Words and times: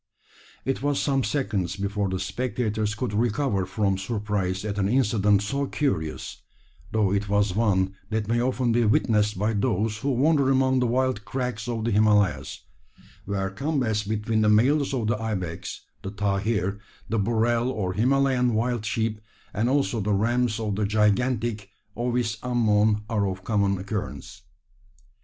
It 0.65 0.81
was 0.81 0.99
some 0.99 1.23
seconds 1.23 1.75
before 1.75 2.09
the 2.09 2.17
spectators 2.17 2.95
could 2.95 3.13
recover 3.13 3.67
from 3.67 3.99
surprise 3.99 4.65
at 4.65 4.79
an 4.79 4.89
incident 4.89 5.43
so 5.43 5.67
curious, 5.67 6.41
though 6.91 7.13
it 7.13 7.29
was 7.29 7.55
one 7.55 7.93
that 8.09 8.27
may 8.27 8.41
often 8.41 8.71
be 8.71 8.83
witnessed 8.83 9.37
by 9.37 9.53
those 9.53 9.99
who 9.99 10.09
wander 10.11 10.49
among 10.49 10.79
the 10.79 10.87
wild 10.87 11.23
crags 11.23 11.67
of 11.67 11.83
the 11.85 11.91
Himalayas 11.91 12.61
where 13.25 13.51
combats 13.51 14.01
between 14.01 14.41
the 14.41 14.49
males 14.49 14.91
of 14.91 15.05
the 15.05 15.21
ibex, 15.21 15.81
the 16.01 16.09
tahir, 16.09 16.79
the 17.07 17.19
burrell 17.19 17.69
or 17.69 17.93
Himalayan 17.93 18.55
wild 18.55 18.83
sheep, 18.87 19.21
and 19.53 19.69
also 19.69 19.99
the 19.99 20.13
rams 20.13 20.59
of 20.59 20.77
the 20.77 20.85
gigantic 20.87 21.69
Ovis 21.95 22.37
ammon, 22.41 23.03
are 23.07 23.27
of 23.29 23.43
common 23.43 23.77
occurrence. 23.77 24.41